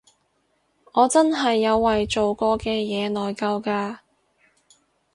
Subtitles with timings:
[0.93, 3.99] 我真係有為做過嘅嘢內疚㗎